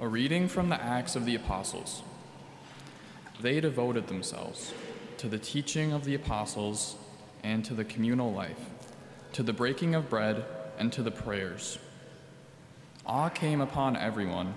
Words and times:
A 0.00 0.06
reading 0.06 0.46
from 0.46 0.68
the 0.68 0.80
Acts 0.80 1.16
of 1.16 1.24
the 1.24 1.34
Apostles. 1.34 2.04
They 3.40 3.60
devoted 3.60 4.06
themselves 4.06 4.72
to 5.16 5.28
the 5.28 5.40
teaching 5.40 5.92
of 5.92 6.04
the 6.04 6.14
apostles 6.14 6.94
and 7.42 7.64
to 7.64 7.74
the 7.74 7.84
communal 7.84 8.32
life, 8.32 8.60
to 9.32 9.42
the 9.42 9.52
breaking 9.52 9.96
of 9.96 10.08
bread 10.08 10.44
and 10.78 10.92
to 10.92 11.02
the 11.02 11.10
prayers. 11.10 11.80
Awe 13.06 13.28
came 13.28 13.60
upon 13.60 13.96
everyone, 13.96 14.54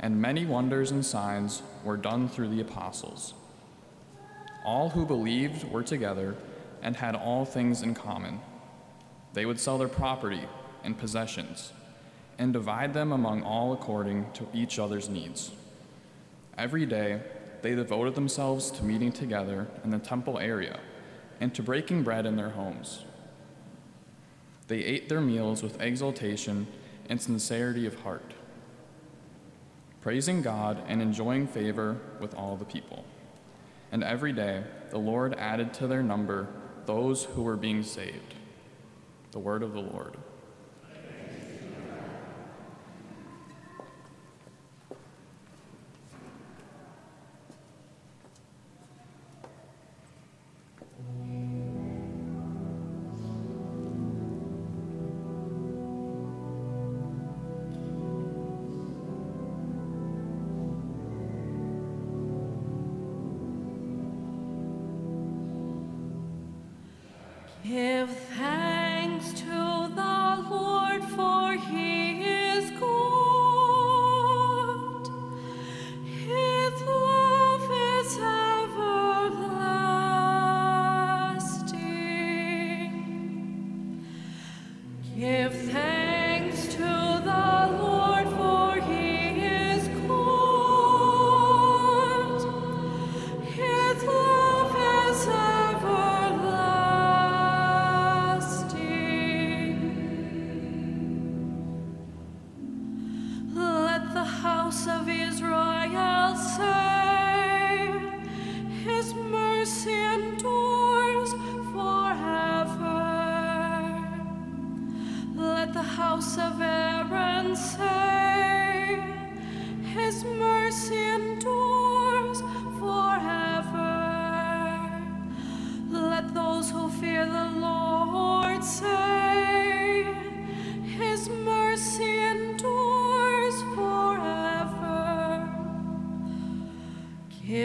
and 0.00 0.22
many 0.22 0.46
wonders 0.46 0.90
and 0.90 1.04
signs 1.04 1.62
were 1.84 1.98
done 1.98 2.26
through 2.26 2.48
the 2.48 2.62
apostles. 2.62 3.34
All 4.64 4.88
who 4.88 5.04
believed 5.04 5.70
were 5.70 5.82
together 5.82 6.34
and 6.80 6.96
had 6.96 7.14
all 7.14 7.44
things 7.44 7.82
in 7.82 7.94
common. 7.94 8.40
They 9.34 9.44
would 9.44 9.60
sell 9.60 9.76
their 9.76 9.86
property 9.86 10.44
and 10.82 10.96
possessions 10.96 11.72
and 12.38 12.52
divide 12.52 12.94
them 12.94 13.12
among 13.12 13.42
all 13.42 13.72
according 13.72 14.30
to 14.32 14.46
each 14.54 14.78
other's 14.78 15.08
needs. 15.08 15.50
Every 16.56 16.86
day, 16.86 17.20
they 17.62 17.74
devoted 17.74 18.14
themselves 18.14 18.70
to 18.72 18.84
meeting 18.84 19.12
together 19.12 19.66
in 19.82 19.90
the 19.90 19.98
temple 19.98 20.38
area 20.38 20.78
and 21.40 21.54
to 21.54 21.62
breaking 21.62 22.04
bread 22.04 22.26
in 22.26 22.36
their 22.36 22.50
homes. 22.50 23.04
They 24.68 24.78
ate 24.78 25.08
their 25.08 25.20
meals 25.20 25.62
with 25.62 25.80
exultation 25.80 26.66
and 27.08 27.20
sincerity 27.20 27.86
of 27.86 28.00
heart, 28.02 28.34
praising 30.00 30.42
God 30.42 30.82
and 30.86 31.00
enjoying 31.00 31.46
favor 31.46 31.96
with 32.20 32.34
all 32.34 32.56
the 32.56 32.64
people. 32.64 33.04
And 33.90 34.04
every 34.04 34.32
day, 34.32 34.64
the 34.90 34.98
Lord 34.98 35.34
added 35.34 35.72
to 35.74 35.86
their 35.86 36.02
number 36.02 36.48
those 36.86 37.24
who 37.24 37.42
were 37.42 37.56
being 37.56 37.82
saved. 37.82 38.34
The 39.30 39.38
word 39.38 39.62
of 39.62 39.72
the 39.72 39.80
Lord. 39.80 40.16
Thanks 85.20 85.87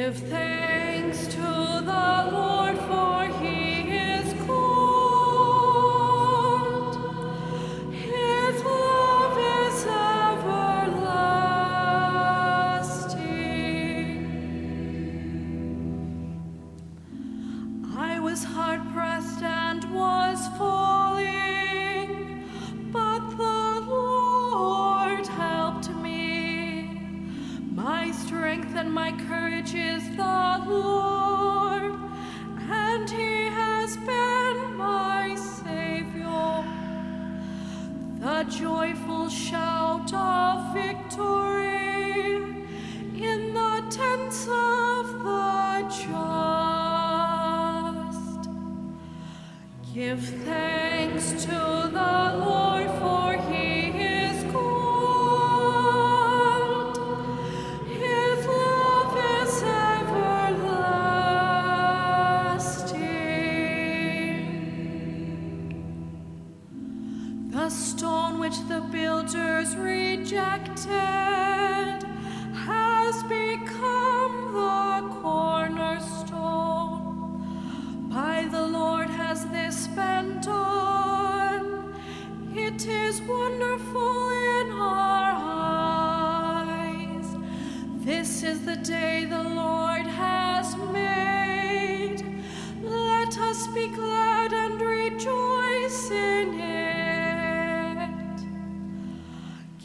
Give 0.04 0.18
thanks 0.18 0.63
Give 49.94 50.20
thanks 50.20 51.44
to 51.44 51.90
the 51.94 52.36
Lord, 52.44 52.90
for 53.00 53.23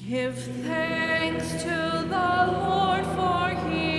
Give 0.09 0.35
thanks 0.65 1.63
to 1.65 2.07
the 2.09 2.31
Lord, 2.59 3.05
for 3.15 3.51
he 3.69 3.98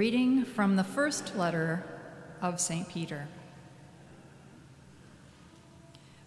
reading 0.00 0.46
from 0.46 0.76
the 0.76 0.82
first 0.82 1.36
letter 1.36 1.84
of 2.40 2.58
St. 2.58 2.88
Peter. 2.88 3.28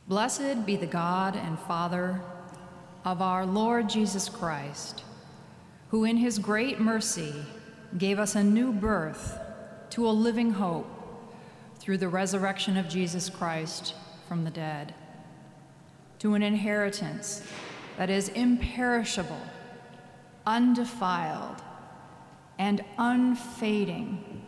Blessed 0.07 0.63
be 0.63 0.75
the 0.75 0.85
God 0.85 1.35
and 1.35 1.57
Father 1.57 2.21
of 3.03 3.19
our 3.19 3.47
Lord 3.47 3.89
Jesus 3.89 4.29
Christ, 4.29 5.03
who 5.89 6.03
in 6.03 6.17
his 6.17 6.37
great 6.37 6.79
mercy 6.79 7.33
gave 7.97 8.19
us 8.19 8.35
a 8.35 8.43
new 8.43 8.71
birth 8.71 9.39
to 9.89 10.07
a 10.07 10.11
living 10.11 10.51
hope 10.51 10.85
through 11.79 11.97
the 11.97 12.09
resurrection 12.09 12.77
of 12.77 12.87
Jesus 12.87 13.27
Christ 13.27 13.95
from 14.27 14.43
the 14.43 14.51
dead, 14.51 14.93
to 16.19 16.35
an 16.35 16.43
inheritance 16.43 17.41
that 17.97 18.11
is 18.11 18.29
imperishable, 18.29 19.41
undefiled, 20.45 21.63
and 22.57 22.83
unfading, 22.97 24.41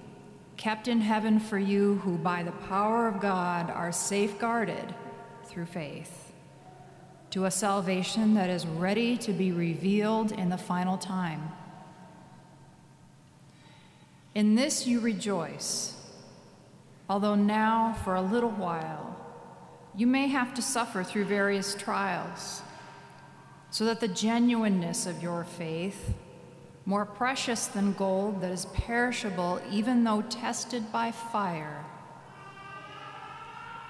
kept 0.58 0.88
in 0.88 1.02
heaven 1.02 1.40
for 1.40 1.58
you 1.58 1.96
who 1.96 2.18
by 2.18 2.44
the 2.44 2.52
power 2.52 3.08
of 3.08 3.20
God 3.20 3.70
are 3.70 3.92
safeguarded 3.92 4.94
through 5.46 5.66
faith, 5.66 6.34
to 7.32 7.46
a 7.46 7.52
salvation 7.52 8.34
that 8.36 8.50
is 8.50 8.66
ready 8.66 9.18
to 9.18 9.34
be 9.34 9.52
revealed 9.52 10.32
in 10.32 10.50
the 10.50 10.58
final 10.58 10.98
time. 10.98 11.50
In 14.34 14.56
this 14.56 14.86
you 14.86 15.00
rejoice, 15.00 15.96
although 17.10 17.36
now 17.36 17.94
for 18.04 18.16
a 18.16 18.22
little 18.22 18.52
while 18.52 19.16
you 19.96 20.08
may 20.08 20.28
have 20.28 20.54
to 20.54 20.62
suffer 20.62 21.04
through 21.04 21.26
various 21.26 21.74
trials, 21.74 22.62
so 23.72 23.86
that 23.86 24.00
the 24.00 24.08
genuineness 24.08 25.06
of 25.06 25.24
your 25.24 25.44
faith, 25.44 26.14
more 26.86 27.06
precious 27.06 27.66
than 27.68 27.94
gold 27.94 28.42
that 28.42 28.52
is 28.52 28.68
perishable 28.68 29.60
even 29.72 30.04
though 30.04 30.22
tested 30.24 30.92
by 30.92 31.12
fire, 31.12 31.84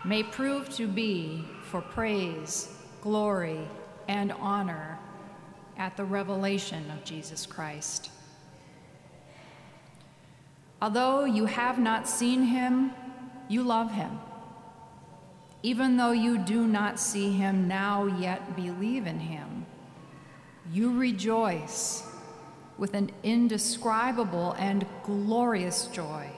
may 0.05 0.23
prove 0.23 0.69
to 0.69 0.87
be 0.87 1.43
for 1.63 1.81
praise, 1.81 2.73
glory, 3.01 3.59
and 4.07 4.31
honor 4.33 4.97
at 5.77 5.97
the 5.97 6.05
revelation 6.05 6.89
of 6.91 7.03
Jesus 7.03 7.45
Christ. 7.45 8.11
Although 10.81 11.25
you 11.25 11.45
have 11.45 11.79
not 11.79 12.07
seen 12.07 12.43
him, 12.43 12.91
you 13.49 13.63
love 13.63 13.91
him. 13.91 14.19
Even 15.63 15.97
though 15.97 16.11
you 16.11 16.37
do 16.37 16.67
not 16.67 16.99
see 16.99 17.31
him 17.31 17.67
now, 17.67 18.05
yet 18.05 18.55
believe 18.55 19.07
in 19.07 19.19
him, 19.19 19.65
you 20.71 20.97
rejoice 20.97 22.04
with 22.77 22.93
an 22.93 23.11
indescribable 23.23 24.53
and 24.53 24.85
glorious 25.03 25.87
joy 25.87 26.29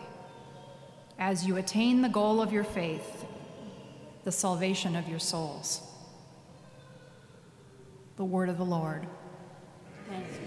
as 1.20 1.46
you 1.46 1.58
attain 1.58 2.02
the 2.02 2.10
goal 2.10 2.42
of 2.42 2.54
your 2.54 2.64
faith, 2.64 3.26
the 4.24 4.32
salvation 4.32 4.96
of 4.96 5.08
your 5.08 5.20
souls. 5.20 5.82
The 8.18 8.26
word 8.26 8.50
of 8.50 8.58
the 8.58 8.66
Lord. 8.66 9.08
Thanks 10.10 10.38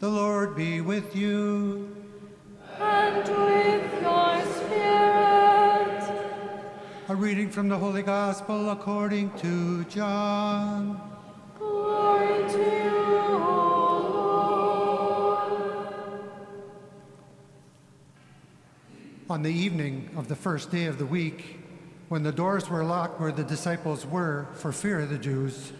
be 0.00 0.80
with 0.80 1.16
you. 1.16 1.96
And 2.78 3.16
with 3.16 4.02
your 4.02 4.44
spirit. 4.54 6.02
A 7.08 7.14
reading 7.14 7.50
from 7.50 7.68
the 7.68 7.78
Holy 7.78 8.02
Gospel 8.02 8.70
according 8.70 9.30
to 9.38 9.84
John. 9.84 11.00
Glory 11.58 12.48
to 12.50 12.58
you, 12.58 13.38
O 13.38 13.98
Lord. 15.38 15.94
On 19.30 19.42
the 19.42 19.52
evening 19.52 20.10
of 20.16 20.28
the 20.28 20.36
first 20.36 20.70
day 20.70 20.84
of 20.84 20.98
the 20.98 21.06
week, 21.06 21.60
when 22.08 22.22
the 22.22 22.32
doors 22.32 22.68
were 22.68 22.84
locked 22.84 23.18
where 23.18 23.32
the 23.32 23.44
disciples 23.44 24.04
were 24.04 24.46
for 24.54 24.72
fear 24.72 25.00
of 25.00 25.08
the 25.08 25.18
Jews, 25.18 25.72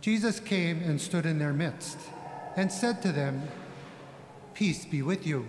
Jesus 0.00 0.40
came 0.40 0.82
and 0.82 1.00
stood 1.00 1.24
in 1.24 1.38
their 1.38 1.52
midst 1.52 1.98
and 2.56 2.70
said 2.70 3.02
to 3.02 3.12
them, 3.12 3.48
Peace 4.54 4.84
be 4.84 5.02
with 5.02 5.26
you. 5.26 5.46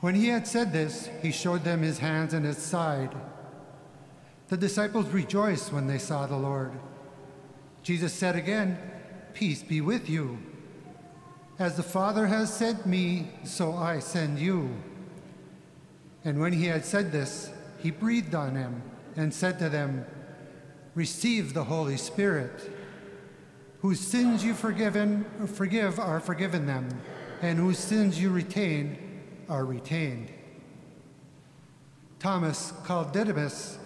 When 0.00 0.14
he 0.14 0.28
had 0.28 0.46
said 0.46 0.72
this, 0.72 1.08
he 1.20 1.30
showed 1.30 1.64
them 1.64 1.82
his 1.82 1.98
hands 1.98 2.32
and 2.32 2.46
his 2.46 2.58
side. 2.58 3.14
The 4.48 4.56
disciples 4.56 5.08
rejoiced 5.08 5.72
when 5.72 5.86
they 5.86 5.98
saw 5.98 6.26
the 6.26 6.36
Lord. 6.36 6.72
Jesus 7.82 8.12
said 8.12 8.36
again, 8.36 8.78
Peace 9.34 9.62
be 9.62 9.80
with 9.80 10.08
you. 10.08 10.38
As 11.58 11.76
the 11.76 11.82
Father 11.82 12.26
has 12.26 12.52
sent 12.52 12.86
me, 12.86 13.30
so 13.44 13.74
I 13.74 13.98
send 13.98 14.38
you. 14.38 14.70
And 16.24 16.40
when 16.40 16.52
he 16.52 16.66
had 16.66 16.84
said 16.84 17.12
this, 17.12 17.50
he 17.78 17.90
breathed 17.90 18.34
on 18.34 18.54
them 18.54 18.82
and 19.16 19.32
said 19.32 19.58
to 19.58 19.68
them, 19.68 20.06
Receive 20.94 21.54
the 21.54 21.64
Holy 21.64 21.96
Spirit. 21.96 22.70
Whose 23.80 24.00
sins 24.00 24.44
you 24.44 24.54
forgiven, 24.54 25.24
forgive 25.54 25.98
are 25.98 26.20
forgiven 26.20 26.66
them, 26.66 26.88
and 27.40 27.58
whose 27.58 27.78
sins 27.78 28.20
you 28.20 28.30
retain 28.30 28.98
are 29.48 29.64
retained. 29.64 30.30
Thomas, 32.18 32.72
called 32.84 33.12
Didymus, 33.12 33.78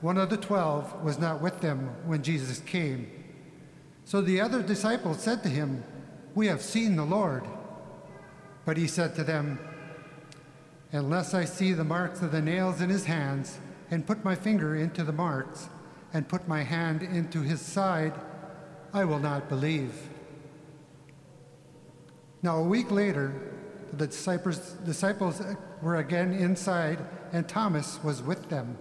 one 0.00 0.16
of 0.16 0.30
the 0.30 0.38
twelve, 0.38 1.02
was 1.04 1.18
not 1.18 1.42
with 1.42 1.60
them 1.60 1.90
when 2.06 2.22
Jesus 2.22 2.60
came. 2.60 3.10
So 4.06 4.22
the 4.22 4.40
other 4.40 4.62
disciples 4.62 5.20
said 5.20 5.42
to 5.42 5.50
him, 5.50 5.84
We 6.34 6.46
have 6.46 6.62
seen 6.62 6.96
the 6.96 7.04
Lord. 7.04 7.44
But 8.64 8.78
he 8.78 8.86
said 8.86 9.14
to 9.16 9.24
them, 9.24 9.58
Unless 10.92 11.34
I 11.34 11.44
see 11.44 11.74
the 11.74 11.84
marks 11.84 12.22
of 12.22 12.32
the 12.32 12.40
nails 12.40 12.80
in 12.80 12.88
his 12.88 13.04
hands, 13.04 13.58
and 13.90 14.06
put 14.06 14.24
my 14.24 14.34
finger 14.34 14.74
into 14.74 15.04
the 15.04 15.12
marks, 15.12 15.68
and 16.14 16.28
put 16.28 16.48
my 16.48 16.62
hand 16.62 17.02
into 17.02 17.42
his 17.42 17.60
side, 17.60 18.14
I 18.94 19.04
will 19.04 19.18
not 19.18 19.48
believe. 19.48 20.08
Now, 22.42 22.58
a 22.58 22.62
week 22.62 22.92
later, 22.92 23.34
the 23.92 24.06
disciples, 24.06 25.42
were 25.82 25.96
again 25.96 26.32
inside, 26.32 27.00
and 27.32 27.48
Thomas 27.48 27.98
was 28.04 28.22
with 28.22 28.48
them. 28.48 28.78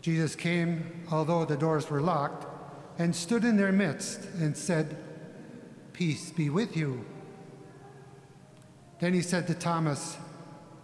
Jesus 0.00 0.34
came, 0.34 1.04
although 1.12 1.44
the 1.44 1.58
doors 1.58 1.90
were 1.90 2.00
locked, 2.00 2.46
and 2.98 3.14
stood 3.14 3.44
in 3.44 3.58
their 3.58 3.70
midst 3.70 4.24
and 4.38 4.56
said, 4.56 4.96
Peace 5.92 6.30
be 6.30 6.48
with 6.48 6.74
you. 6.74 7.04
Then 9.00 9.12
he 9.12 9.20
said 9.20 9.46
to 9.48 9.54
Thomas, 9.54 10.16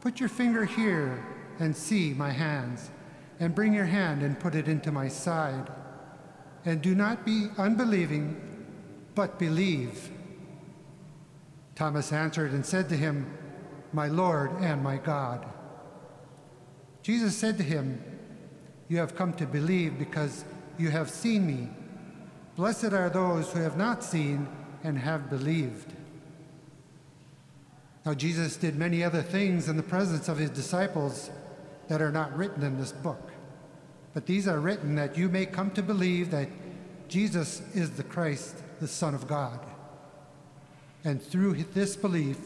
Put 0.02 0.20
your 0.20 0.28
finger 0.28 0.66
here 0.66 1.24
and 1.58 1.74
see 1.74 2.12
my 2.12 2.30
hands, 2.30 2.90
and 3.40 3.54
bring 3.54 3.72
your 3.72 3.86
hand 3.86 4.22
and 4.22 4.38
put 4.38 4.54
it 4.54 4.68
into 4.68 4.92
my 4.92 5.08
side. 5.08 5.70
And 6.66 6.82
do 6.82 6.96
not 6.96 7.24
be 7.24 7.46
unbelieving, 7.56 8.36
but 9.14 9.38
believe. 9.38 10.10
Thomas 11.76 12.12
answered 12.12 12.50
and 12.50 12.66
said 12.66 12.88
to 12.88 12.96
him, 12.96 13.32
My 13.92 14.08
Lord 14.08 14.50
and 14.60 14.82
my 14.82 14.96
God. 14.96 15.46
Jesus 17.02 17.36
said 17.36 17.56
to 17.58 17.62
him, 17.62 18.02
You 18.88 18.98
have 18.98 19.14
come 19.14 19.32
to 19.34 19.46
believe 19.46 19.96
because 19.96 20.44
you 20.76 20.90
have 20.90 21.08
seen 21.08 21.46
me. 21.46 21.68
Blessed 22.56 22.92
are 22.92 23.10
those 23.10 23.52
who 23.52 23.60
have 23.60 23.76
not 23.76 24.02
seen 24.02 24.48
and 24.82 24.98
have 24.98 25.30
believed. 25.30 25.92
Now, 28.04 28.14
Jesus 28.14 28.56
did 28.56 28.74
many 28.74 29.04
other 29.04 29.22
things 29.22 29.68
in 29.68 29.76
the 29.76 29.82
presence 29.82 30.28
of 30.28 30.38
his 30.38 30.50
disciples 30.50 31.30
that 31.88 32.02
are 32.02 32.12
not 32.12 32.36
written 32.36 32.64
in 32.64 32.78
this 32.78 32.92
book. 32.92 33.30
But 34.16 34.24
these 34.24 34.48
are 34.48 34.58
written 34.58 34.94
that 34.94 35.18
you 35.18 35.28
may 35.28 35.44
come 35.44 35.70
to 35.72 35.82
believe 35.82 36.30
that 36.30 36.48
Jesus 37.06 37.60
is 37.74 37.90
the 37.90 38.02
Christ, 38.02 38.56
the 38.80 38.88
Son 38.88 39.14
of 39.14 39.28
God. 39.28 39.60
And 41.04 41.22
through 41.22 41.52
this 41.74 41.96
belief, 41.96 42.38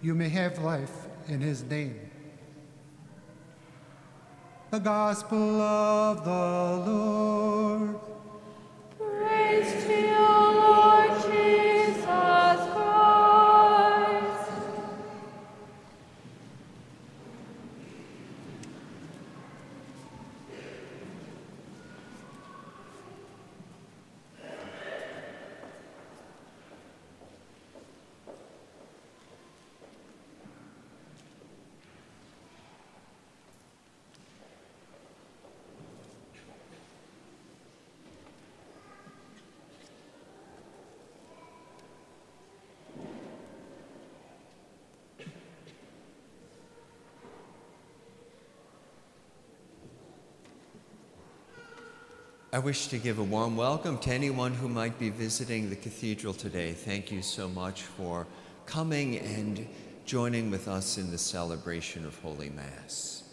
you 0.00 0.14
may 0.14 0.30
have 0.30 0.60
life 0.60 1.06
in 1.28 1.42
his 1.42 1.62
name. 1.62 2.10
The 4.70 4.78
Gospel 4.78 5.60
of 5.60 6.24
the 6.24 6.90
Lord. 6.90 8.00
I 52.54 52.60
wish 52.60 52.86
to 52.86 52.98
give 52.98 53.18
a 53.18 53.24
warm 53.24 53.56
welcome 53.56 53.98
to 53.98 54.12
anyone 54.12 54.54
who 54.54 54.68
might 54.68 54.96
be 54.96 55.10
visiting 55.10 55.70
the 55.70 55.74
cathedral 55.74 56.32
today. 56.32 56.70
Thank 56.70 57.10
you 57.10 57.20
so 57.20 57.48
much 57.48 57.82
for 57.82 58.28
coming 58.64 59.18
and 59.18 59.66
joining 60.06 60.52
with 60.52 60.68
us 60.68 60.96
in 60.96 61.10
the 61.10 61.18
celebration 61.18 62.06
of 62.06 62.16
Holy 62.20 62.50
Mass. 62.50 63.24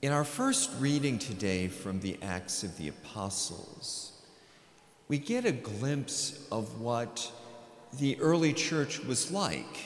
In 0.00 0.10
our 0.10 0.24
first 0.24 0.70
reading 0.78 1.18
today 1.18 1.68
from 1.68 2.00
the 2.00 2.16
Acts 2.22 2.62
of 2.62 2.74
the 2.78 2.88
Apostles, 2.88 4.12
we 5.08 5.18
get 5.18 5.44
a 5.44 5.52
glimpse 5.52 6.48
of 6.50 6.80
what 6.80 7.30
the 7.98 8.18
early 8.20 8.54
church 8.54 9.04
was 9.04 9.30
like. 9.30 9.80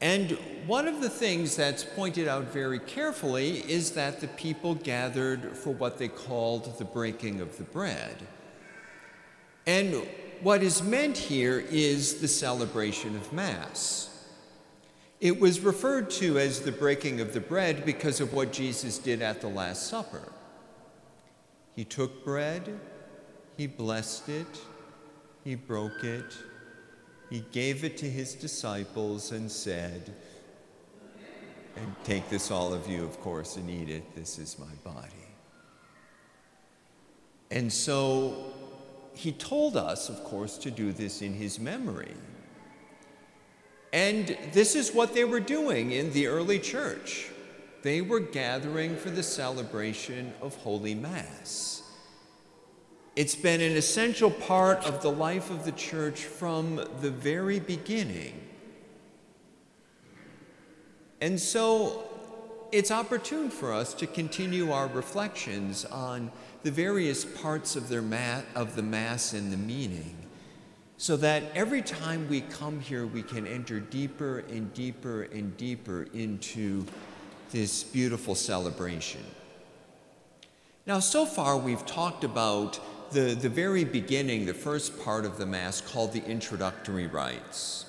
And 0.00 0.32
one 0.66 0.88
of 0.88 1.00
the 1.00 1.08
things 1.08 1.56
that's 1.56 1.82
pointed 1.82 2.28
out 2.28 2.44
very 2.44 2.78
carefully 2.78 3.60
is 3.70 3.92
that 3.92 4.20
the 4.20 4.28
people 4.28 4.74
gathered 4.74 5.56
for 5.56 5.70
what 5.70 5.98
they 5.98 6.08
called 6.08 6.78
the 6.78 6.84
breaking 6.84 7.40
of 7.40 7.56
the 7.56 7.64
bread. 7.64 8.26
And 9.66 10.06
what 10.42 10.62
is 10.62 10.82
meant 10.82 11.16
here 11.16 11.64
is 11.70 12.20
the 12.20 12.28
celebration 12.28 13.16
of 13.16 13.32
Mass. 13.32 14.12
It 15.18 15.40
was 15.40 15.60
referred 15.60 16.10
to 16.10 16.38
as 16.38 16.60
the 16.60 16.72
breaking 16.72 17.20
of 17.20 17.32
the 17.32 17.40
bread 17.40 17.86
because 17.86 18.20
of 18.20 18.34
what 18.34 18.52
Jesus 18.52 18.98
did 18.98 19.22
at 19.22 19.40
the 19.40 19.48
Last 19.48 19.86
Supper. 19.86 20.30
He 21.74 21.84
took 21.84 22.22
bread, 22.22 22.78
he 23.56 23.66
blessed 23.66 24.28
it, 24.28 24.60
he 25.42 25.54
broke 25.54 26.04
it, 26.04 26.36
he 27.30 27.44
gave 27.52 27.84
it 27.84 27.96
to 27.98 28.10
his 28.10 28.34
disciples 28.34 29.32
and 29.32 29.50
said, 29.50 30.14
and 31.76 31.94
take 32.04 32.28
this, 32.30 32.50
all 32.50 32.72
of 32.72 32.88
you, 32.88 33.04
of 33.04 33.20
course, 33.20 33.56
and 33.56 33.68
eat 33.68 33.90
it. 33.90 34.14
This 34.14 34.38
is 34.38 34.58
my 34.58 34.90
body. 34.90 35.10
And 37.50 37.72
so 37.72 38.52
he 39.12 39.32
told 39.32 39.76
us, 39.76 40.08
of 40.08 40.24
course, 40.24 40.58
to 40.58 40.70
do 40.70 40.92
this 40.92 41.22
in 41.22 41.34
his 41.34 41.60
memory. 41.60 42.14
And 43.92 44.36
this 44.52 44.74
is 44.74 44.92
what 44.92 45.14
they 45.14 45.24
were 45.24 45.40
doing 45.40 45.92
in 45.92 46.12
the 46.12 46.26
early 46.26 46.58
church. 46.58 47.30
They 47.82 48.00
were 48.00 48.20
gathering 48.20 48.96
for 48.96 49.10
the 49.10 49.22
celebration 49.22 50.32
of 50.42 50.56
Holy 50.56 50.94
Mass. 50.94 51.82
It's 53.16 53.34
been 53.34 53.62
an 53.62 53.78
essential 53.78 54.30
part 54.30 54.84
of 54.84 55.00
the 55.00 55.10
life 55.10 55.50
of 55.50 55.64
the 55.64 55.72
church 55.72 56.24
from 56.24 56.76
the 57.00 57.10
very 57.10 57.58
beginning. 57.58 58.38
And 61.22 61.40
so 61.40 62.04
it's 62.72 62.90
opportune 62.90 63.48
for 63.48 63.72
us 63.72 63.94
to 63.94 64.06
continue 64.06 64.70
our 64.70 64.86
reflections 64.88 65.86
on 65.86 66.30
the 66.62 66.70
various 66.70 67.24
parts 67.24 67.74
of, 67.74 67.90
of 67.90 68.76
the 68.76 68.82
Mass 68.82 69.32
and 69.32 69.50
the 69.50 69.56
meaning, 69.56 70.14
so 70.98 71.16
that 71.16 71.44
every 71.54 71.80
time 71.80 72.28
we 72.28 72.42
come 72.42 72.80
here, 72.80 73.06
we 73.06 73.22
can 73.22 73.46
enter 73.46 73.80
deeper 73.80 74.40
and 74.50 74.74
deeper 74.74 75.22
and 75.22 75.56
deeper 75.56 76.02
into 76.12 76.84
this 77.50 77.82
beautiful 77.82 78.34
celebration. 78.34 79.24
Now, 80.84 80.98
so 80.98 81.24
far, 81.24 81.56
we've 81.56 81.86
talked 81.86 82.22
about 82.22 82.78
the, 83.12 83.34
the 83.34 83.48
very 83.48 83.84
beginning, 83.84 84.46
the 84.46 84.54
first 84.54 85.02
part 85.02 85.24
of 85.24 85.38
the 85.38 85.46
Mass 85.46 85.80
called 85.80 86.12
the 86.12 86.24
introductory 86.24 87.06
rites. 87.06 87.86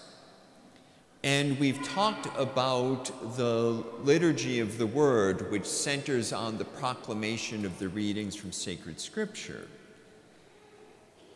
And 1.24 1.60
we've 1.60 1.82
talked 1.84 2.28
about 2.38 3.06
the 3.36 3.84
liturgy 4.04 4.60
of 4.60 4.78
the 4.78 4.88
Word, 4.88 5.52
which 5.52 5.66
centers 5.66 6.32
on 6.32 6.58
the 6.58 6.66
proclamation 6.66 7.66
of 7.66 7.78
the 7.80 7.90
readings 7.90 8.36
from 8.36 8.52
sacred 8.52 9.00
Scripture. 9.00 9.68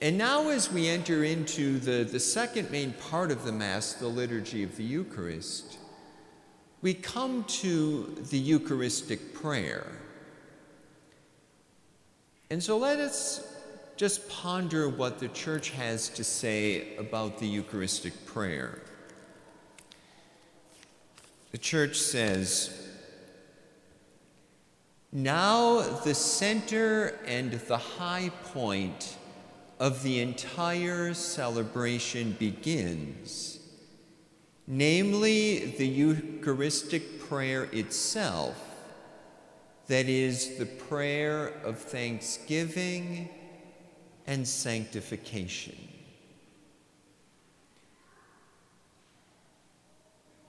And 0.02 0.18
now, 0.18 0.50
as 0.50 0.72
we 0.72 0.88
enter 0.88 1.24
into 1.24 1.78
the, 1.80 2.04
the 2.04 2.20
second 2.20 2.72
main 2.72 2.94
part 2.94 3.32
of 3.32 3.44
the 3.44 3.52
Mass, 3.52 3.94
the 3.94 4.08
liturgy 4.08 4.64
of 4.64 4.76
the 4.78 4.84
Eucharist, 4.84 5.78
we 6.82 6.94
come 6.94 7.44
to 7.46 8.16
the 8.30 8.40
Eucharistic 8.40 9.34
prayer. 9.34 9.86
And 12.50 12.62
so 12.62 12.78
let 12.78 13.00
us 13.00 13.51
just 14.02 14.28
ponder 14.30 14.90
what 14.90 15.20
the 15.20 15.28
church 15.28 15.70
has 15.70 16.10
to 16.10 16.24
say 16.24 16.96
about 16.98 17.38
the 17.38 17.46
Eucharistic 17.46 18.26
prayer. 18.26 18.82
The 21.52 21.60
church 21.60 22.00
says, 22.00 22.90
Now 25.12 25.82
the 26.04 26.16
center 26.16 27.20
and 27.28 27.52
the 27.52 27.78
high 27.78 28.32
point 28.46 29.18
of 29.80 30.02
the 30.02 30.20
entire 30.20 31.14
celebration 31.14 32.36
begins, 32.40 33.60
namely 34.66 35.76
the 35.78 35.88
Eucharistic 35.88 37.20
prayer 37.20 37.66
itself, 37.66 38.58
that 39.86 40.10
is, 40.10 40.58
the 40.58 40.66
prayer 40.66 41.50
of 41.64 41.78
thanksgiving 41.78 43.30
and 44.32 44.48
sanctification. 44.48 45.76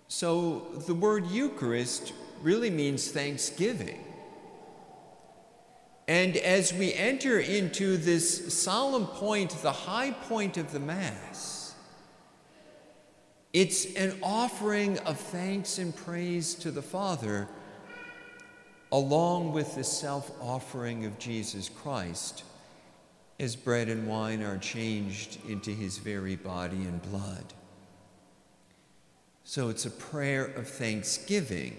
So 0.06 0.60
the 0.86 0.94
word 0.94 1.26
Eucharist 1.26 2.12
really 2.42 2.70
means 2.70 3.10
thanksgiving. 3.10 3.98
And 6.06 6.36
as 6.36 6.72
we 6.72 6.94
enter 6.94 7.40
into 7.40 7.96
this 7.96 8.54
solemn 8.56 9.06
point, 9.06 9.50
the 9.62 9.72
high 9.72 10.12
point 10.12 10.58
of 10.58 10.70
the 10.70 10.78
Mass, 10.78 11.74
it's 13.52 13.96
an 13.96 14.16
offering 14.22 14.96
of 15.00 15.18
thanks 15.18 15.78
and 15.78 15.94
praise 15.94 16.54
to 16.54 16.70
the 16.70 16.82
Father, 16.82 17.48
along 18.92 19.52
with 19.52 19.74
the 19.74 19.82
self 19.82 20.30
offering 20.40 21.04
of 21.04 21.18
Jesus 21.18 21.68
Christ 21.68 22.44
as 23.42 23.56
bread 23.56 23.88
and 23.88 24.06
wine 24.06 24.40
are 24.40 24.56
changed 24.56 25.36
into 25.48 25.72
his 25.72 25.98
very 25.98 26.36
body 26.36 26.76
and 26.76 27.02
blood. 27.02 27.44
So 29.42 29.68
it's 29.68 29.84
a 29.84 29.90
prayer 29.90 30.44
of 30.44 30.68
thanksgiving. 30.68 31.76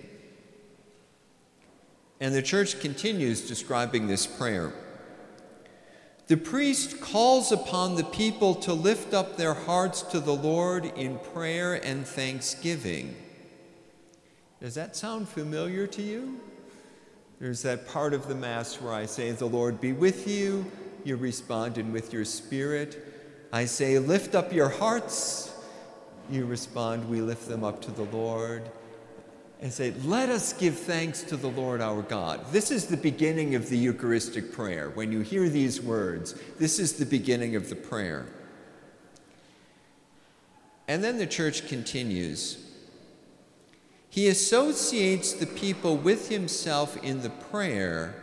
And 2.19 2.35
the 2.35 2.41
church 2.41 2.81
continues 2.81 3.47
describing 3.47 4.07
this 4.07 4.27
prayer. 4.27 4.73
The 6.27 6.35
priest 6.35 6.99
calls 6.99 7.53
upon 7.53 7.95
the 7.95 8.03
people 8.03 8.55
to 8.55 8.73
lift 8.73 9.13
up 9.13 9.37
their 9.37 9.53
hearts 9.53 10.01
to 10.01 10.19
the 10.19 10.35
Lord 10.35 10.85
in 10.97 11.17
prayer 11.17 11.75
and 11.75 12.05
thanksgiving. 12.05 13.15
Does 14.59 14.75
that 14.75 14.97
sound 14.97 15.29
familiar 15.29 15.87
to 15.87 16.01
you? 16.01 16.41
There's 17.39 17.61
that 17.61 17.87
part 17.87 18.13
of 18.13 18.27
the 18.27 18.35
Mass 18.35 18.81
where 18.81 18.93
I 18.93 19.05
say, 19.05 19.31
The 19.31 19.45
Lord 19.45 19.79
be 19.79 19.93
with 19.93 20.27
you. 20.27 20.69
You 21.03 21.17
respond, 21.17 21.77
and 21.77 21.91
with 21.91 22.13
your 22.13 22.25
spirit. 22.25 22.97
I 23.51 23.65
say, 23.65 23.99
Lift 23.99 24.35
up 24.35 24.53
your 24.53 24.69
hearts. 24.69 25.53
You 26.29 26.45
respond, 26.45 27.09
We 27.09 27.21
lift 27.21 27.47
them 27.47 27.63
up 27.63 27.81
to 27.83 27.91
the 27.91 28.03
Lord. 28.03 28.69
And 29.61 29.71
say, 29.71 29.93
Let 30.03 30.29
us 30.29 30.53
give 30.53 30.77
thanks 30.77 31.23
to 31.23 31.37
the 31.37 31.49
Lord 31.49 31.81
our 31.81 32.01
God. 32.01 32.45
This 32.51 32.71
is 32.71 32.87
the 32.87 32.97
beginning 32.97 33.55
of 33.55 33.69
the 33.69 33.77
Eucharistic 33.77 34.51
prayer. 34.51 34.89
When 34.89 35.11
you 35.11 35.21
hear 35.21 35.49
these 35.49 35.81
words, 35.81 36.35
this 36.59 36.79
is 36.79 36.93
the 36.93 37.05
beginning 37.05 37.55
of 37.55 37.69
the 37.69 37.75
prayer. 37.75 38.25
And 40.87 41.03
then 41.03 41.17
the 41.17 41.27
church 41.27 41.67
continues. 41.67 42.57
He 44.09 44.27
associates 44.27 45.33
the 45.33 45.47
people 45.47 45.97
with 45.97 46.29
himself 46.29 47.01
in 47.03 47.23
the 47.23 47.29
prayer 47.29 48.22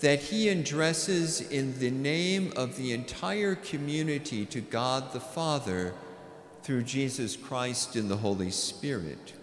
that 0.00 0.20
he 0.20 0.48
addresses 0.48 1.40
in 1.40 1.78
the 1.78 1.90
name 1.90 2.52
of 2.56 2.76
the 2.76 2.92
entire 2.92 3.54
community 3.54 4.44
to 4.46 4.60
God 4.60 5.12
the 5.12 5.20
Father 5.20 5.94
through 6.62 6.82
Jesus 6.82 7.36
Christ 7.36 7.94
in 7.96 8.08
the 8.08 8.16
Holy 8.16 8.50
Spirit. 8.50 9.34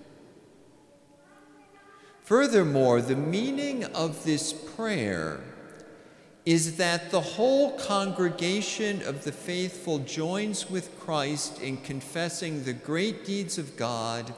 Furthermore, 2.24 3.02
the 3.02 3.16
meaning 3.16 3.84
of 3.86 4.24
this 4.24 4.54
prayer 4.54 5.42
is 6.46 6.78
that 6.78 7.12
the 7.12 7.22
whole 7.22 7.78
congregation 7.78 9.02
of 9.04 9.24
the 9.24 9.32
faithful 9.32 10.00
joins 10.00 10.70
with 10.70 11.00
Christ 11.00 11.62
in 11.62 11.78
confessing 11.78 12.64
the 12.64 12.74
great 12.74 13.26
deeds 13.26 13.58
of 13.58 13.78
God 13.78 14.34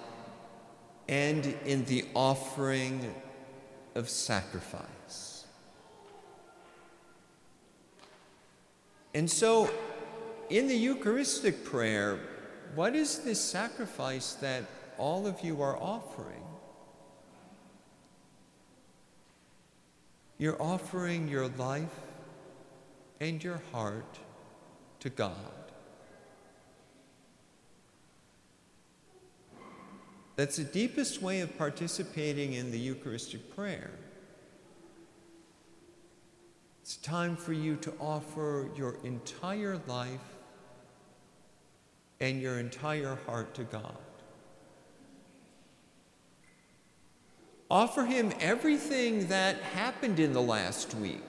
and 1.07 1.45
in 1.65 1.85
the 1.85 2.05
offering 2.13 3.13
of 3.95 4.09
sacrifice. 4.09 4.87
And 9.13 9.29
so, 9.29 9.69
in 10.49 10.67
the 10.67 10.75
Eucharistic 10.75 11.63
prayer, 11.63 12.19
what 12.75 12.95
is 12.95 13.19
this 13.19 13.39
sacrifice 13.39 14.33
that 14.35 14.63
all 14.97 15.27
of 15.27 15.41
you 15.41 15.61
are 15.61 15.77
offering? 15.77 16.43
You're 20.39 20.61
offering 20.61 21.27
your 21.27 21.47
life 21.49 21.99
and 23.19 23.43
your 23.43 23.61
heart 23.71 24.19
to 24.99 25.09
God. 25.09 25.37
That's 30.35 30.57
the 30.57 30.63
deepest 30.63 31.21
way 31.21 31.41
of 31.41 31.55
participating 31.57 32.53
in 32.53 32.71
the 32.71 32.79
Eucharistic 32.79 33.55
prayer. 33.55 33.91
It's 36.83 36.97
time 36.97 37.37
for 37.37 37.53
you 37.53 37.77
to 37.77 37.93
offer 37.97 38.67
your 38.75 38.97
entire 39.05 39.79
life 39.87 40.19
and 42.19 42.41
your 42.41 42.59
entire 42.59 43.17
heart 43.25 43.53
to 43.53 43.63
God. 43.63 43.95
Offer 47.71 48.03
Him 48.03 48.33
everything 48.41 49.29
that 49.29 49.61
happened 49.61 50.19
in 50.19 50.33
the 50.33 50.41
last 50.41 50.93
week 50.95 51.23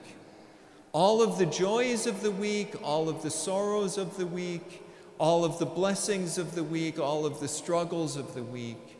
all 0.91 1.21
of 1.21 1.37
the 1.37 1.45
joys 1.45 2.05
of 2.05 2.21
the 2.21 2.31
week, 2.31 2.75
all 2.83 3.07
of 3.07 3.23
the 3.23 3.31
sorrows 3.31 3.97
of 3.97 4.17
the 4.17 4.27
week, 4.27 4.83
all 5.17 5.45
of 5.45 5.57
the 5.57 5.65
blessings 5.65 6.37
of 6.37 6.53
the 6.53 6.65
week, 6.65 6.99
all 6.99 7.25
of 7.25 7.39
the 7.39 7.47
struggles 7.47 8.17
of 8.17 8.35
the 8.35 8.43
week. 8.43 8.97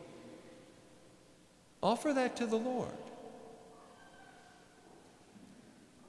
Offer 1.84 2.14
that 2.14 2.38
to 2.38 2.46
the 2.46 2.56
Lord. 2.56 2.92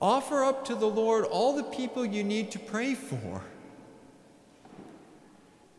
Offer 0.01 0.45
up 0.45 0.65
to 0.67 0.75
the 0.75 0.87
Lord 0.87 1.25
all 1.25 1.57
the 1.57 1.63
people 1.63 2.05
you 2.05 2.23
need 2.23 2.51
to 2.53 2.59
pray 2.59 2.95
for. 2.95 3.43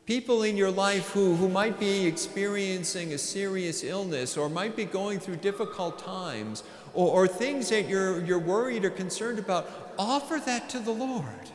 People 0.05 0.43
in 0.43 0.55
your 0.55 0.71
life 0.71 1.09
who, 1.09 1.35
who 1.35 1.49
might 1.49 1.79
be 1.79 2.05
experiencing 2.05 3.13
a 3.13 3.17
serious 3.17 3.83
illness 3.83 4.37
or 4.37 4.47
might 4.47 4.75
be 4.75 4.85
going 4.85 5.19
through 5.19 5.35
difficult 5.35 5.99
times 5.99 6.63
or, 6.93 7.09
or 7.09 7.27
things 7.27 7.69
that 7.69 7.89
you're, 7.89 8.23
you're 8.23 8.39
worried 8.39 8.85
or 8.85 8.89
concerned 8.89 9.37
about, 9.37 9.69
offer 9.99 10.41
that 10.45 10.69
to 10.69 10.79
the 10.79 10.91
Lord. 10.91 11.51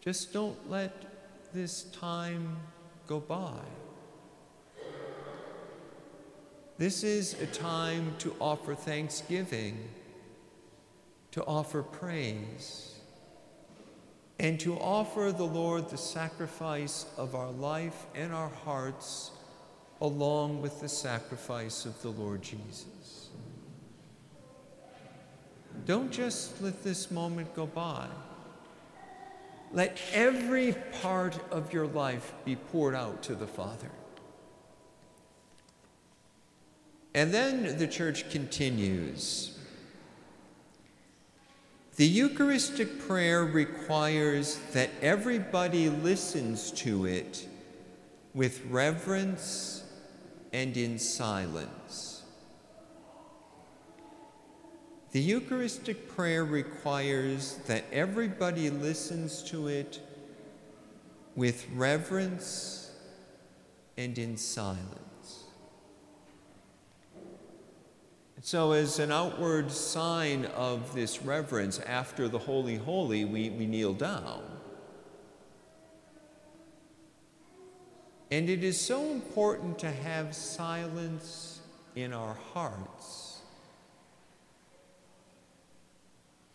Just 0.00 0.32
don't 0.32 0.70
let 0.70 1.04
this 1.52 1.82
time 1.82 2.56
go 3.06 3.20
by. 3.20 3.60
This 6.80 7.04
is 7.04 7.38
a 7.42 7.46
time 7.46 8.14
to 8.20 8.34
offer 8.40 8.74
thanksgiving, 8.74 9.86
to 11.32 11.44
offer 11.44 11.82
praise, 11.82 12.94
and 14.38 14.58
to 14.60 14.78
offer 14.78 15.30
the 15.30 15.44
Lord 15.44 15.90
the 15.90 15.98
sacrifice 15.98 17.04
of 17.18 17.34
our 17.34 17.50
life 17.50 18.06
and 18.14 18.32
our 18.32 18.48
hearts 18.48 19.30
along 20.00 20.62
with 20.62 20.80
the 20.80 20.88
sacrifice 20.88 21.84
of 21.84 22.00
the 22.00 22.08
Lord 22.08 22.40
Jesus. 22.40 23.28
Don't 25.84 26.10
just 26.10 26.62
let 26.62 26.82
this 26.82 27.10
moment 27.10 27.54
go 27.54 27.66
by. 27.66 28.06
Let 29.70 30.00
every 30.14 30.74
part 31.02 31.38
of 31.50 31.74
your 31.74 31.88
life 31.88 32.32
be 32.46 32.56
poured 32.56 32.94
out 32.94 33.22
to 33.24 33.34
the 33.34 33.46
Father. 33.46 33.90
And 37.14 37.32
then 37.32 37.78
the 37.78 37.88
church 37.88 38.30
continues. 38.30 39.58
The 41.96 42.06
Eucharistic 42.06 43.00
prayer 43.00 43.44
requires 43.44 44.56
that 44.72 44.90
everybody 45.02 45.88
listens 45.88 46.70
to 46.72 47.04
it 47.04 47.46
with 48.32 48.64
reverence 48.66 49.84
and 50.52 50.76
in 50.76 50.98
silence. 50.98 52.22
The 55.12 55.20
Eucharistic 55.20 56.08
prayer 56.08 56.44
requires 56.44 57.56
that 57.66 57.84
everybody 57.90 58.70
listens 58.70 59.42
to 59.50 59.66
it 59.66 60.00
with 61.34 61.66
reverence 61.74 62.92
and 63.96 64.16
in 64.16 64.36
silence. 64.36 65.09
So, 68.42 68.72
as 68.72 68.98
an 68.98 69.12
outward 69.12 69.70
sign 69.70 70.46
of 70.46 70.94
this 70.94 71.20
reverence 71.22 71.78
after 71.78 72.26
the 72.26 72.38
Holy 72.38 72.76
Holy, 72.76 73.26
we, 73.26 73.50
we 73.50 73.66
kneel 73.66 73.92
down. 73.92 74.42
And 78.30 78.48
it 78.48 78.64
is 78.64 78.80
so 78.80 79.10
important 79.10 79.78
to 79.80 79.90
have 79.90 80.34
silence 80.34 81.60
in 81.94 82.14
our 82.14 82.38
hearts 82.54 83.40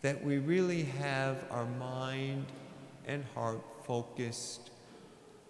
that 0.02 0.24
we 0.24 0.38
really 0.38 0.84
have 0.84 1.44
our 1.50 1.66
mind 1.66 2.46
and 3.06 3.24
heart 3.34 3.62
focused 3.84 4.70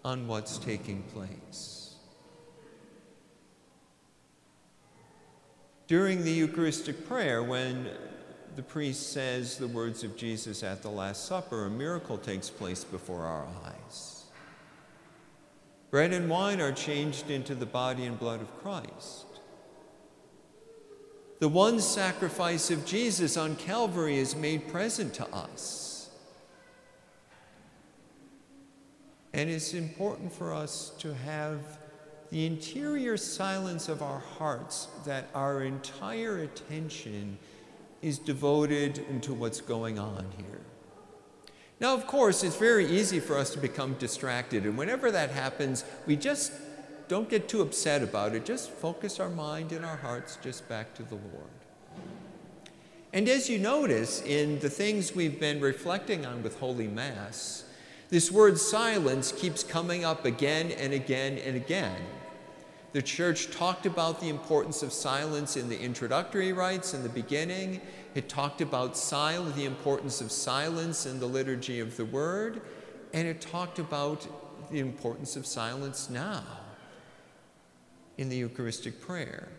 on 0.05 0.27
what's 0.27 0.59
taking 0.59 1.01
place. 1.13 1.86
During 5.87 6.25
the 6.25 6.31
Eucharistic 6.31 7.07
prayer, 7.07 7.41
when 7.41 7.87
the 8.57 8.63
priest 8.63 9.13
says 9.13 9.57
the 9.57 9.69
words 9.69 10.03
of 10.03 10.17
Jesus 10.17 10.61
at 10.61 10.81
the 10.81 10.89
Last 10.89 11.25
Supper, 11.25 11.65
a 11.65 11.69
miracle 11.69 12.17
takes 12.17 12.49
place 12.49 12.83
before 12.83 13.21
our 13.21 13.47
eyes. 13.65 14.25
Bread 15.89 16.11
and 16.11 16.29
wine 16.29 16.59
are 16.59 16.73
changed 16.73 17.29
into 17.29 17.55
the 17.55 17.65
body 17.65 18.03
and 18.03 18.19
blood 18.19 18.41
of 18.41 18.53
Christ. 18.61 19.25
The 21.39 21.47
one 21.47 21.79
sacrifice 21.79 22.69
of 22.69 22.85
Jesus 22.85 23.37
on 23.37 23.55
Calvary 23.55 24.17
is 24.17 24.35
made 24.35 24.67
present 24.67 25.13
to 25.13 25.27
us. 25.27 26.09
And 29.31 29.49
it's 29.49 29.73
important 29.73 30.33
for 30.33 30.53
us 30.53 30.91
to 30.99 31.13
have 31.13 31.61
the 32.29 32.45
interior 32.45 33.17
silence 33.17 33.89
of 33.89 34.01
our 34.01 34.19
hearts 34.19 34.87
that 35.05 35.29
our 35.33 35.63
entire 35.63 36.39
attention 36.39 37.37
is 38.01 38.19
devoted 38.19 38.99
into 39.09 39.33
what's 39.33 39.61
going 39.61 39.97
on 39.97 40.25
here. 40.37 40.61
Now, 41.79 41.93
of 41.93 42.07
course, 42.07 42.43
it's 42.43 42.57
very 42.57 42.85
easy 42.87 43.19
for 43.19 43.37
us 43.37 43.51
to 43.51 43.59
become 43.59 43.93
distracted, 43.93 44.63
and 44.63 44.77
whenever 44.77 45.11
that 45.11 45.29
happens, 45.29 45.83
we 46.05 46.15
just 46.15 46.51
don't 47.07 47.29
get 47.29 47.47
too 47.47 47.61
upset 47.61 48.03
about 48.03 48.35
it. 48.35 48.45
Just 48.45 48.69
focus 48.69 49.19
our 49.19 49.29
mind 49.29 49.71
and 49.71 49.85
our 49.85 49.95
hearts 49.95 50.37
just 50.41 50.67
back 50.67 50.93
to 50.95 51.03
the 51.03 51.15
Lord. 51.15 51.47
And 53.13 53.29
as 53.29 53.49
you 53.49 53.57
notice 53.57 54.21
in 54.21 54.59
the 54.59 54.69
things 54.69 55.15
we've 55.15 55.39
been 55.39 55.61
reflecting 55.61 56.25
on 56.25 56.43
with 56.43 56.59
Holy 56.59 56.87
Mass, 56.87 57.63
this 58.09 58.31
word 58.31 58.57
silence 58.57 59.31
keeps 59.31 59.63
coming 59.63 60.03
up 60.03 60.25
again 60.25 60.71
and 60.71 60.93
again 60.93 61.37
and 61.37 61.55
again. 61.55 62.01
The 62.93 63.01
church 63.01 63.51
talked 63.51 63.85
about 63.85 64.21
the 64.21 64.29
importance 64.29 64.81
of 64.81 64.93
silence 64.93 65.57
in 65.57 65.69
the 65.69 65.79
introductory 65.79 66.53
rites 66.53 66.93
in 66.93 67.03
the 67.03 67.09
beginning. 67.09 67.81
It 68.15 68.29
talked 68.29 68.61
about 68.61 68.97
silence, 68.97 69.55
the 69.55 69.65
importance 69.65 70.21
of 70.21 70.31
silence 70.31 71.05
in 71.05 71.19
the 71.19 71.25
liturgy 71.25 71.79
of 71.79 71.97
the 71.97 72.05
word, 72.05 72.61
and 73.13 73.27
it 73.27 73.41
talked 73.41 73.77
about 73.77 74.25
the 74.71 74.79
importance 74.79 75.35
of 75.35 75.45
silence 75.45 76.09
now 76.09 76.43
in 78.17 78.29
the 78.29 78.37
Eucharistic 78.37 78.99
prayer. 79.01 79.49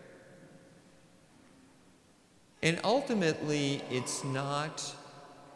And 2.62 2.80
ultimately, 2.82 3.82
it's 3.90 4.24
not 4.24 4.94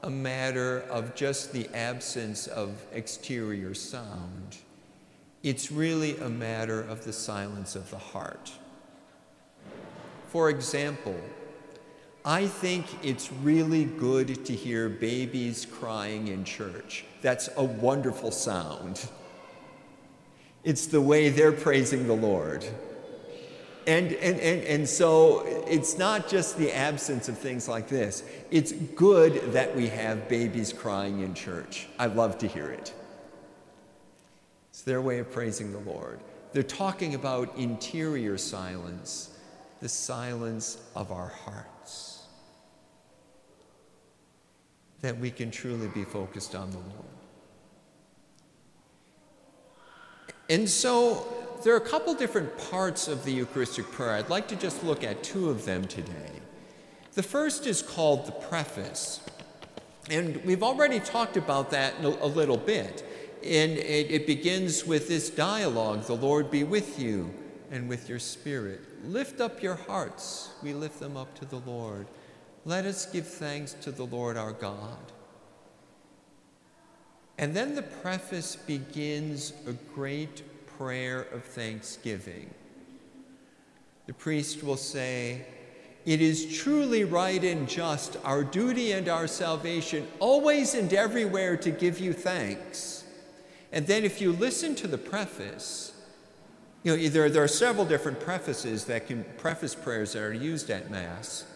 a 0.03 0.11
matter 0.11 0.81
of 0.83 1.15
just 1.15 1.53
the 1.53 1.69
absence 1.75 2.47
of 2.47 2.81
exterior 2.93 3.75
sound. 3.75 4.59
It's 5.43 5.73
really 5.73 6.17
a 6.19 6.29
matter 6.29 6.81
of 6.81 7.05
the 7.05 7.13
silence 7.13 7.75
of 7.75 7.91
the 7.91 7.99
heart. 7.99 8.53
For 10.29 10.49
example, 10.49 11.21
I 12.25 12.47
think 12.47 12.87
it's 13.05 13.33
really 13.33 13.85
good 13.85 14.45
to 14.47 14.55
hear 14.55 14.89
babies 14.89 15.67
crying 15.67 16.29
in 16.29 16.45
church. 16.45 17.05
That's 17.21 17.49
a 17.57 17.65
wonderful 17.65 18.31
sound. 18.31 19.09
It's 20.63 20.87
the 20.87 21.01
way 21.01 21.29
they're 21.29 21.51
praising 21.51 22.07
the 22.07 22.15
Lord. 22.15 22.65
And, 23.89 24.13
and, 24.13 24.39
and, 24.39 24.63
and 24.63 24.89
so 24.89 25.43
it's 25.67 25.99
not 25.99 26.29
just 26.29 26.57
the 26.57 26.73
absence 26.73 27.29
of 27.29 27.37
things 27.37 27.67
like 27.67 27.89
this. 27.89 28.23
It's 28.53 28.71
good 28.71 29.53
that 29.53 29.75
we 29.75 29.89
have 29.89 30.29
babies 30.29 30.73
crying 30.73 31.21
in 31.21 31.35
church. 31.35 31.89
I 31.99 32.07
love 32.07 32.39
to 32.39 32.47
hear 32.47 32.71
it. 32.71 32.95
It's 34.83 34.89
their 34.89 35.01
way 35.01 35.21
of 35.21 35.31
praising 35.31 35.71
the 35.71 35.79
Lord. 35.79 36.19
They're 36.53 36.65
talking 36.65 37.15
about 37.15 37.57
interior 37.57 38.37
silence, 38.37 39.31
the 39.81 39.89
silence 39.89 40.77
of 40.97 41.13
our 41.13 41.29
hearts, 41.29 42.25
that 45.01 45.17
we 45.17 45.31
can 45.31 45.53
truly 45.53 45.87
be 45.87 46.03
focused 46.03 46.57
on 46.57 46.73
the 46.73 46.79
Lord. 46.79 47.15
And 50.51 50.69
so 50.69 51.29
there 51.63 51.75
are 51.75 51.79
a 51.79 51.81
couple 51.89 52.13
different 52.15 52.59
parts 52.69 53.07
of 53.07 53.25
the 53.25 53.31
Eucharistic 53.31 53.89
prayer. 53.93 54.15
I'd 54.15 54.31
like 54.31 54.49
to 54.49 54.57
just 54.57 54.83
look 54.83 55.05
at 55.05 55.23
two 55.23 55.49
of 55.49 55.65
them 55.65 55.85
today. 55.85 56.41
The 57.13 57.23
first 57.23 57.69
is 57.69 57.83
called 57.83 58.27
the 58.27 58.33
preface. 58.33 59.21
And 60.11 60.45
we've 60.45 60.65
already 60.65 60.99
talked 60.99 61.37
about 61.37 61.71
that 61.71 61.95
a 62.03 62.27
little 62.27 62.57
bit. 62.57 63.11
And 63.45 63.73
it, 63.79 64.27
begins 64.27 64.87
with 64.87 65.09
this 65.09 65.29
dialogue 65.29 66.05
The 66.05 66.15
Lord 66.15 66.51
be 66.51 66.65
with 66.65 66.99
you 66.99 67.33
and 67.71 67.89
with 67.89 68.09
your 68.09 68.19
spirit. 68.19 68.81
Lift 69.05 69.41
up 69.41 69.63
your 69.63 69.75
hearts. 69.75 70.51
We 70.63 70.75
lift 70.75 71.01
them 71.01 71.17
up 71.17 71.35
to 71.41 71.45
the 71.45 71.59
Lord. 71.59 72.07
Let 72.65 72.85
us 72.85 73.07
give 73.07 73.27
thanks 73.27 73.73
to 73.83 73.91
the 73.91 74.05
Lord 74.05 74.37
our 74.37 74.53
God. 74.53 74.99
And 77.39 77.55
then 77.55 77.75
the 77.75 77.83
preface 77.83 78.55
begins 78.55 79.53
a 79.67 79.73
great 79.73 80.43
prayer 80.79 81.23
of 81.33 81.43
thanksgiving. 81.45 82.53
The 84.07 84.13
priest 84.13 84.63
will 84.63 84.77
say, 84.77 85.47
It 86.05 86.21
is 86.21 86.59
truly 86.59 87.05
right 87.05 87.43
and 87.43 87.69
just, 87.69 88.17
our 88.25 88.45
duty 88.45 88.93
and 88.93 89.09
our 89.09 89.27
salvation, 89.27 90.07
always 90.21 90.75
and 90.75 90.93
everywhere 90.93 91.57
to 91.57 91.71
give 91.71 91.99
you 91.99 92.13
thanks. 92.13 93.02
And 93.73 93.87
then, 93.87 94.05
if 94.05 94.21
you 94.21 94.33
listen 94.33 94.75
to 94.77 94.87
the 94.87 94.99
preface, 94.99 95.93
you 96.83 96.97
know, 96.97 97.09
there, 97.09 97.31
there 97.31 97.43
are 97.43 97.49
several 97.49 97.87
different 97.87 98.21
prefaces 98.21 98.85
that 98.85 99.07
can 99.07 99.25
preface 99.39 99.75
prayers 99.75 100.13
that 100.13 100.23
are 100.23 100.33
used 100.33 100.69
at 100.71 100.91
Mass. 100.91 101.47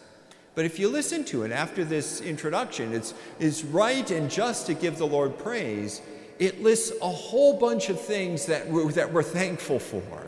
But 0.55 0.65
if 0.65 0.79
you 0.79 0.89
listen 0.89 1.23
to 1.25 1.43
it 1.43 1.51
after 1.51 1.85
this 1.85 2.19
introduction, 2.19 2.91
it's, 2.93 3.13
it's 3.39 3.63
right 3.63 4.09
and 4.09 4.31
just 4.31 4.65
to 4.65 4.73
give 4.73 4.97
the 4.97 5.05
Lord 5.05 5.37
praise 5.37 6.01
it 6.39 6.61
lists 6.61 6.93
a 7.01 7.09
whole 7.09 7.57
bunch 7.57 7.89
of 7.89 7.99
things 7.99 8.45
that 8.45 8.67
we're, 8.67 8.91
that 8.91 9.11
we're 9.11 9.23
thankful 9.23 9.79
for. 9.79 10.27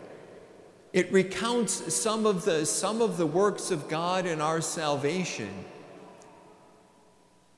It 0.92 1.10
recounts 1.12 1.94
some 1.94 2.26
of, 2.26 2.44
the, 2.44 2.66
some 2.66 3.00
of 3.00 3.16
the 3.16 3.26
works 3.26 3.70
of 3.70 3.88
God 3.88 4.26
in 4.26 4.40
our 4.40 4.60
salvation. 4.60 5.64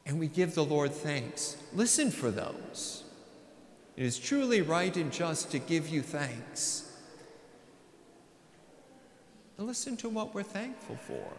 And 0.04 0.18
we 0.18 0.28
give 0.28 0.54
the 0.54 0.64
Lord 0.64 0.92
thanks. 0.92 1.56
Listen 1.72 2.10
for 2.10 2.30
those. 2.30 3.01
It 3.96 4.04
is 4.04 4.18
truly 4.18 4.62
right 4.62 4.96
and 4.96 5.12
just 5.12 5.50
to 5.50 5.58
give 5.58 5.88
you 5.88 6.02
thanks. 6.02 6.90
And 9.58 9.66
listen 9.66 9.96
to 9.98 10.08
what 10.08 10.34
we're 10.34 10.42
thankful 10.42 10.96
for. 10.96 11.32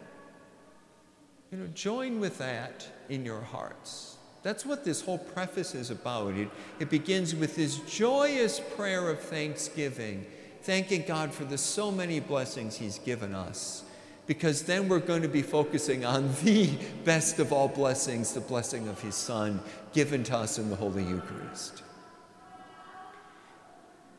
You 1.50 1.58
know, 1.58 1.66
join 1.74 2.20
with 2.20 2.38
that 2.38 2.86
in 3.08 3.24
your 3.24 3.40
hearts. 3.40 4.16
That's 4.42 4.66
what 4.66 4.84
this 4.84 5.00
whole 5.00 5.18
preface 5.18 5.74
is 5.74 5.90
about. 5.90 6.34
It, 6.34 6.48
it 6.78 6.90
begins 6.90 7.34
with 7.34 7.56
this 7.56 7.78
joyous 7.80 8.60
prayer 8.60 9.08
of 9.08 9.20
thanksgiving, 9.20 10.26
thanking 10.62 11.04
God 11.06 11.32
for 11.32 11.44
the 11.44 11.58
so 11.58 11.90
many 11.90 12.20
blessings 12.20 12.76
He's 12.76 12.98
given 12.98 13.34
us. 13.34 13.84
Because 14.26 14.62
then 14.62 14.88
we're 14.88 15.00
going 15.00 15.22
to 15.22 15.28
be 15.28 15.42
focusing 15.42 16.04
on 16.04 16.30
the 16.44 16.70
best 17.04 17.38
of 17.38 17.52
all 17.52 17.68
blessings, 17.68 18.32
the 18.32 18.40
blessing 18.40 18.86
of 18.88 19.00
His 19.00 19.14
Son 19.14 19.60
given 19.92 20.22
to 20.24 20.36
us 20.36 20.58
in 20.58 20.70
the 20.70 20.76
Holy 20.76 21.04
Eucharist. 21.04 21.82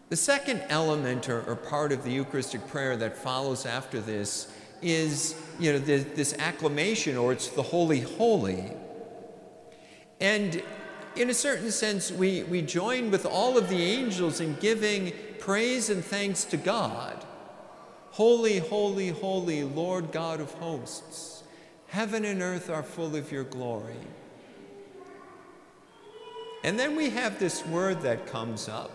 The 0.10 0.16
second 0.16 0.64
element 0.70 1.30
or, 1.30 1.42
or 1.42 1.56
part 1.56 1.92
of 1.92 2.04
the 2.04 2.12
Eucharistic 2.12 2.68
prayer 2.68 2.96
that 2.98 3.18
follows 3.18 3.66
after 3.66 4.00
this 4.00 4.52
is, 4.82 5.36
you 5.60 5.74
know, 5.74 5.80
this, 5.80 6.06
this 6.16 6.36
acclamation, 6.38 7.18
or 7.18 7.32
it's 7.32 7.48
the 7.48 7.64
Holy 7.64 8.02
Holy. 8.02 8.72
And 10.20 10.62
in 11.16 11.30
a 11.30 11.34
certain 11.34 11.72
sense, 11.72 12.12
we, 12.12 12.44
we 12.44 12.62
join 12.62 13.10
with 13.10 13.26
all 13.26 13.58
of 13.58 13.70
the 13.70 13.82
angels 13.82 14.42
in 14.42 14.56
giving 14.56 15.14
praise 15.40 15.90
and 15.90 16.04
thanks 16.04 16.44
to 16.46 16.58
God. 16.58 17.26
Holy, 18.12 18.60
holy, 18.60 19.10
holy, 19.10 19.64
Lord 19.64 20.12
God 20.12 20.40
of 20.40 20.52
hosts, 20.54 21.44
heaven 21.88 22.26
and 22.26 22.42
earth 22.42 22.70
are 22.70 22.84
full 22.84 23.16
of 23.16 23.32
your 23.32 23.44
glory. 23.44 23.96
And 26.64 26.80
then 26.80 26.96
we 26.96 27.10
have 27.10 27.40
this 27.40 27.66
word 27.66 28.02
that 28.02 28.28
comes 28.28 28.70
up 28.70 28.95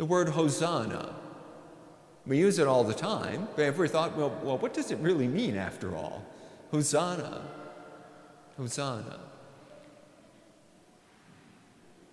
the 0.00 0.06
word 0.06 0.30
Hosanna. 0.30 1.14
We 2.26 2.38
use 2.38 2.58
it 2.58 2.66
all 2.66 2.84
the 2.84 2.94
time, 2.94 3.46
but 3.54 3.66
ever 3.66 3.86
thought, 3.86 4.16
well, 4.16 4.34
well, 4.42 4.56
what 4.56 4.72
does 4.72 4.90
it 4.90 4.98
really 5.00 5.28
mean 5.28 5.58
after 5.58 5.94
all? 5.94 6.24
Hosanna. 6.70 7.42
Hosanna. 8.56 9.20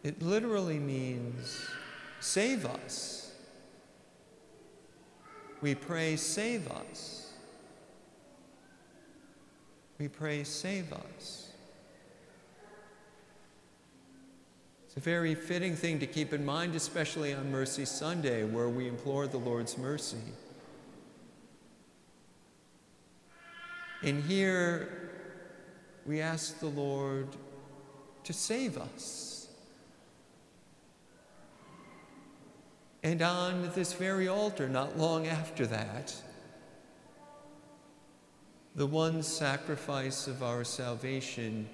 It 0.03 0.21
literally 0.21 0.79
means 0.79 1.65
save 2.19 2.65
us. 2.65 3.31
We 5.61 5.73
pray, 5.73 6.17
save 6.17 6.69
us. 6.69 7.31
We 9.97 10.09
pray, 10.09 10.43
save 10.43 10.91
us. 10.91 11.46
A 14.97 14.99
very 14.99 15.35
fitting 15.35 15.75
thing 15.75 15.99
to 15.99 16.07
keep 16.07 16.33
in 16.33 16.43
mind, 16.43 16.73
especially 16.73 17.31
on 17.31 17.51
Mercy 17.51 17.85
Sunday, 17.85 18.43
where 18.43 18.67
we 18.67 18.87
implore 18.87 19.27
the 19.27 19.37
Lord's 19.37 19.77
mercy. 19.77 20.17
And 24.01 24.23
here 24.23 25.11
we 26.07 26.19
ask 26.19 26.59
the 26.59 26.69
Lord 26.69 27.27
to 28.23 28.33
save 28.33 28.75
us. 28.75 29.49
And 33.03 33.21
on 33.21 33.69
this 33.75 33.93
very 33.93 34.27
altar, 34.27 34.67
not 34.67 34.97
long 34.97 35.27
after 35.27 35.67
that, 35.67 36.15
the 38.73 38.87
one 38.87 39.21
sacrifice 39.21 40.25
of 40.25 40.41
our 40.41 40.63
salvation 40.63 41.69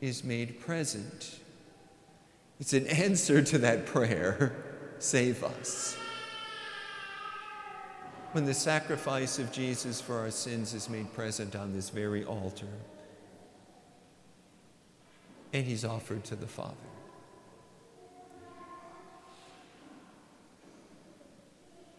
is 0.00 0.22
made 0.22 0.60
present. 0.60 1.40
It's 2.62 2.74
an 2.74 2.86
answer 2.86 3.42
to 3.42 3.58
that 3.58 3.86
prayer 3.86 4.54
save 5.00 5.42
us. 5.42 5.96
When 8.30 8.44
the 8.44 8.54
sacrifice 8.54 9.40
of 9.40 9.50
Jesus 9.50 10.00
for 10.00 10.20
our 10.20 10.30
sins 10.30 10.72
is 10.72 10.88
made 10.88 11.12
present 11.12 11.56
on 11.56 11.72
this 11.72 11.90
very 11.90 12.22
altar, 12.22 12.68
and 15.52 15.66
he's 15.66 15.84
offered 15.84 16.22
to 16.22 16.36
the 16.36 16.46
Father. 16.46 16.76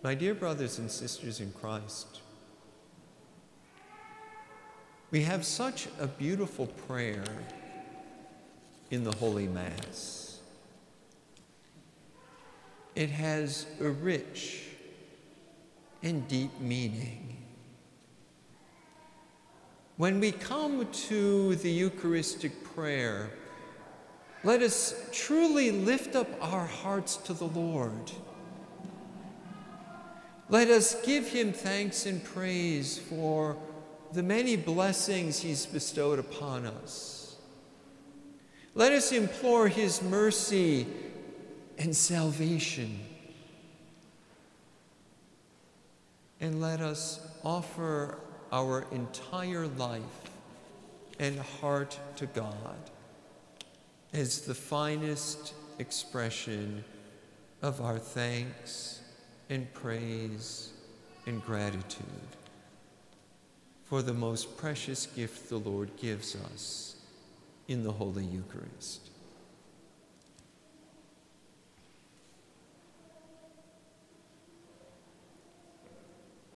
My 0.02 0.16
dear 0.16 0.34
brothers 0.34 0.80
and 0.80 0.90
sisters 0.90 1.42
in 1.42 1.52
Christ, 1.52 2.22
we 5.12 5.24
have 5.24 5.44
such 5.44 5.90
a 6.00 6.08
beautiful 6.08 6.68
prayer 6.68 7.26
in 8.92 9.04
the 9.04 9.12
Holy 9.18 9.50
Mass. 9.50 10.33
It 12.96 13.10
has 13.10 13.66
a 13.82 13.90
rich 13.90 14.62
and 16.04 16.28
deep 16.28 16.60
meaning. 16.60 17.38
When 19.98 20.20
we 20.20 20.32
come 20.32 20.88
to 20.92 21.56
the 21.56 21.72
Eucharistic 21.72 22.64
prayer, 22.76 23.32
let 24.44 24.62
us 24.62 24.94
truly 25.12 25.72
lift 25.72 26.16
up 26.16 26.28
our 26.42 26.66
hearts 26.66 27.16
to 27.18 27.34
the 27.34 27.46
Lord. 27.46 28.12
Let 30.50 30.70
us 30.70 31.02
give 31.04 31.28
him 31.30 31.54
thanks 31.54 32.06
and 32.06 32.24
praise 32.24 32.98
for 32.98 33.58
the 34.12 34.22
many 34.22 34.56
blessings 34.56 35.40
he's 35.40 35.66
bestowed 35.66 36.20
upon 36.20 36.66
us. 36.66 37.38
Let 38.76 38.92
us 38.92 39.12
implore 39.12 39.68
his 39.68 40.02
mercy 40.02 40.86
and 41.78 41.96
salvation. 41.96 43.00
And 46.40 46.62
let 46.62 46.82
us 46.82 47.26
offer 47.44 48.20
our 48.52 48.86
entire 48.92 49.68
life 49.68 50.02
and 51.20 51.40
heart 51.40 52.00
to 52.18 52.26
God 52.28 52.78
as 54.14 54.42
the 54.42 54.54
finest 54.54 55.54
expression 55.80 56.84
of 57.62 57.82
our 57.82 57.98
thanks 57.98 59.02
and 59.50 59.72
praise 59.74 60.72
and 61.26 61.44
gratitude 61.44 62.06
for 63.86 64.02
the 64.02 64.14
most 64.14 64.58
precious 64.58 65.06
gift 65.06 65.50
the 65.50 65.58
Lord 65.58 65.90
gives 65.98 66.36
us 66.36 66.96
in 67.68 67.84
the 67.84 67.92
Holy 67.92 68.26
Eucharist. 68.26 69.10